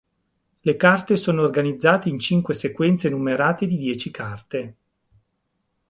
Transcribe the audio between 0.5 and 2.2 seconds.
Le carte sono organizzate in